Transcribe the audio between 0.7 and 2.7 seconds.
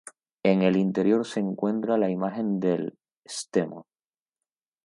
interior se encuentra la imagen